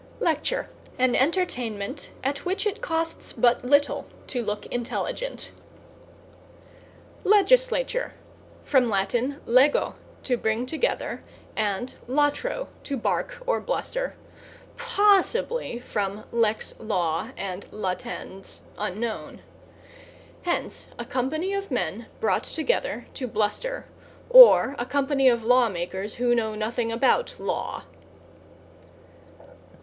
=LECTURE= 0.19 0.67
An 0.97 1.15
entertainment 1.15 2.09
at 2.23 2.43
which 2.43 2.65
it 2.65 2.81
costs 2.81 3.33
but 3.33 3.63
little 3.63 4.07
to 4.25 4.41
look 4.43 4.65
intelligent. 4.73 5.51
=LEGISLATURE= 7.23 8.11
From 8.63 8.89
Lat. 8.89 9.13
lego, 9.45 9.93
to 10.23 10.37
bring 10.37 10.65
together, 10.65 11.21
and 11.55 11.93
latro, 12.09 12.65
to 12.83 12.97
bark 12.97 13.43
or 13.45 13.61
bluster; 13.61 14.15
possibly 14.75 15.77
from 15.77 16.23
lex, 16.31 16.73
law, 16.79 17.29
and 17.37 17.71
latens, 17.71 18.61
unknown. 18.79 19.43
Hence, 20.41 20.87
a 20.97 21.05
company 21.05 21.53
of 21.53 21.69
men 21.69 22.07
brought 22.19 22.45
together 22.45 23.05
to 23.13 23.27
bluster, 23.27 23.85
or 24.31 24.75
a 24.79 24.85
company 24.87 25.29
of 25.29 25.45
law 25.45 25.69
makers 25.69 26.15
who 26.15 26.33
know 26.33 26.55
nothing 26.55 26.91
about 26.91 27.39
law. 27.39 27.83